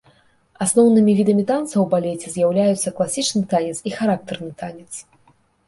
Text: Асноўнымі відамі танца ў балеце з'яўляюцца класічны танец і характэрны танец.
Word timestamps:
Асноўнымі 0.65 1.13
відамі 1.19 1.43
танца 1.51 1.73
ў 1.73 1.85
балеце 1.93 2.27
з'яўляюцца 2.37 2.95
класічны 3.01 3.41
танец 3.55 3.77
і 3.91 3.97
характэрны 4.01 4.51
танец. 4.67 4.91